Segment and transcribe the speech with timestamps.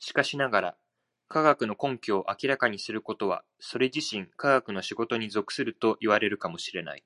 [0.00, 0.78] しかしながら、
[1.28, 7.02] 科学の根拠を明らかにすることはそれ自身科学の仕事に属するといわれるかも知れない。